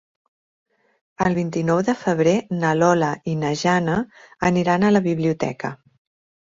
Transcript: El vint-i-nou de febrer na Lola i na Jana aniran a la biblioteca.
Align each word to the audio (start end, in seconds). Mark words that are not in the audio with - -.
El 1.25 1.37
vint-i-nou 1.39 1.83
de 1.91 1.95
febrer 2.05 2.33
na 2.63 2.73
Lola 2.81 3.13
i 3.35 3.39
na 3.45 3.55
Jana 3.67 4.01
aniran 4.53 4.89
a 4.91 4.95
la 4.99 5.05
biblioteca. 5.11 5.77